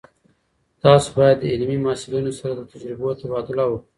تاسو 0.83 1.07
باید 1.17 1.37
د 1.39 1.43
علمي 1.53 1.77
محصلینو 1.85 2.31
سره 2.39 2.53
د 2.55 2.61
تجربو 2.71 3.09
تبادله 3.21 3.63
وکړئ. 3.67 3.85